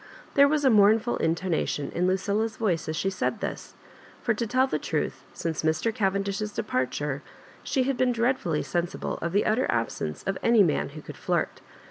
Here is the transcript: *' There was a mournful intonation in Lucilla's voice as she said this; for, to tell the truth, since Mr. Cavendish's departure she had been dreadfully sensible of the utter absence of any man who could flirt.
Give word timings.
*' 0.19 0.33
There 0.33 0.47
was 0.47 0.65
a 0.65 0.71
mournful 0.71 1.17
intonation 1.17 1.91
in 1.91 2.07
Lucilla's 2.07 2.57
voice 2.57 2.89
as 2.89 2.95
she 2.95 3.11
said 3.11 3.39
this; 3.39 3.75
for, 4.23 4.33
to 4.33 4.47
tell 4.47 4.65
the 4.65 4.79
truth, 4.79 5.23
since 5.31 5.61
Mr. 5.61 5.93
Cavendish's 5.93 6.51
departure 6.53 7.21
she 7.61 7.83
had 7.83 7.97
been 7.97 8.11
dreadfully 8.11 8.63
sensible 8.63 9.19
of 9.21 9.31
the 9.31 9.45
utter 9.45 9.67
absence 9.69 10.23
of 10.23 10.39
any 10.41 10.63
man 10.63 10.89
who 10.97 11.03
could 11.03 11.17
flirt. 11.17 11.61